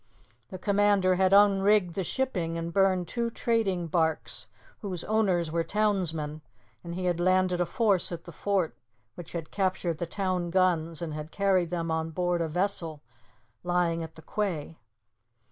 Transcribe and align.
The 0.49 0.57
commander 0.57 1.13
had 1.13 1.31
unrigged 1.31 1.93
the 1.93 2.03
shipping 2.03 2.57
and 2.57 2.73
burned 2.73 3.07
two 3.07 3.29
trading 3.29 3.85
barques 3.87 4.47
whose 4.79 5.03
owners 5.03 5.51
were 5.51 5.63
townsmen, 5.63 6.41
and 6.83 6.95
he 6.95 7.05
had 7.05 7.19
landed 7.19 7.61
a 7.61 7.67
force 7.67 8.11
at 8.11 8.23
the 8.23 8.31
fort, 8.31 8.75
which 9.13 9.33
had 9.33 9.51
captured 9.51 9.99
the 9.99 10.07
town 10.07 10.49
guns 10.49 11.03
and 11.03 11.13
had 11.13 11.29
carried 11.31 11.69
them 11.69 11.91
on 11.91 12.09
board 12.09 12.41
a 12.41 12.47
vessel 12.47 13.03
lying 13.61 14.01
at 14.01 14.15
the 14.15 14.23
quay. 14.23 14.79